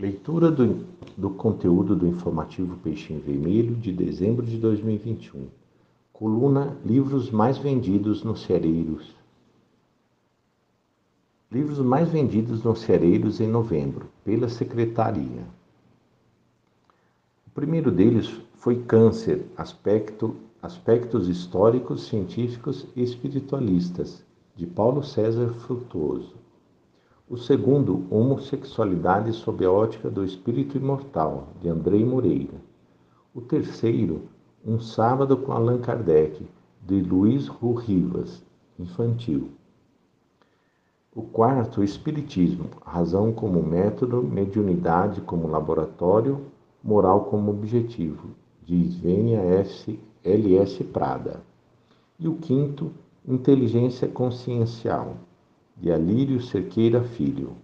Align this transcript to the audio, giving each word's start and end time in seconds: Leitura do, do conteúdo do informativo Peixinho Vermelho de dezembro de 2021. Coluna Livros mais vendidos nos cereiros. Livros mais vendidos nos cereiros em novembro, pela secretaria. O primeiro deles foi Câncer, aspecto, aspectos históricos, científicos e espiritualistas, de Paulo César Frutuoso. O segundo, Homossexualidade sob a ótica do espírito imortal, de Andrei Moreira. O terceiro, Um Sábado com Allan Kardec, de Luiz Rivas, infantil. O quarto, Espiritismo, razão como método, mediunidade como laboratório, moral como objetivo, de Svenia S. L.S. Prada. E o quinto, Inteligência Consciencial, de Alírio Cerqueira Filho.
Leitura 0.00 0.50
do, 0.50 0.86
do 1.14 1.28
conteúdo 1.28 1.94
do 1.94 2.06
informativo 2.06 2.74
Peixinho 2.78 3.20
Vermelho 3.20 3.76
de 3.76 3.92
dezembro 3.92 4.46
de 4.46 4.56
2021. 4.56 5.48
Coluna 6.10 6.74
Livros 6.82 7.30
mais 7.30 7.58
vendidos 7.58 8.24
nos 8.24 8.40
cereiros. 8.40 9.14
Livros 11.52 11.80
mais 11.80 12.08
vendidos 12.08 12.64
nos 12.64 12.80
cereiros 12.80 13.42
em 13.42 13.46
novembro, 13.46 14.06
pela 14.24 14.48
secretaria. 14.48 15.46
O 17.46 17.50
primeiro 17.50 17.90
deles 17.90 18.40
foi 18.54 18.82
Câncer, 18.82 19.44
aspecto, 19.54 20.34
aspectos 20.62 21.28
históricos, 21.28 22.06
científicos 22.06 22.86
e 22.96 23.02
espiritualistas, 23.02 24.24
de 24.56 24.66
Paulo 24.66 25.02
César 25.02 25.52
Frutuoso. 25.52 26.40
O 27.30 27.36
segundo, 27.36 28.06
Homossexualidade 28.10 29.32
sob 29.32 29.64
a 29.64 29.70
ótica 29.70 30.10
do 30.10 30.24
espírito 30.24 30.76
imortal, 30.76 31.50
de 31.60 31.68
Andrei 31.68 32.04
Moreira. 32.04 32.60
O 33.32 33.40
terceiro, 33.40 34.22
Um 34.66 34.80
Sábado 34.80 35.36
com 35.36 35.52
Allan 35.52 35.78
Kardec, 35.78 36.44
de 36.84 37.00
Luiz 37.00 37.46
Rivas, 37.46 38.44
infantil. 38.76 39.52
O 41.14 41.22
quarto, 41.22 41.84
Espiritismo, 41.84 42.64
razão 42.84 43.32
como 43.32 43.62
método, 43.62 44.24
mediunidade 44.24 45.20
como 45.20 45.46
laboratório, 45.46 46.46
moral 46.82 47.26
como 47.26 47.52
objetivo, 47.52 48.30
de 48.66 48.74
Svenia 48.88 49.38
S. 49.38 49.96
L.S. 50.24 50.82
Prada. 50.82 51.40
E 52.18 52.26
o 52.26 52.34
quinto, 52.34 52.90
Inteligência 53.24 54.08
Consciencial, 54.08 55.14
de 55.80 55.90
Alírio 55.90 56.40
Cerqueira 56.40 57.02
Filho. 57.02 57.56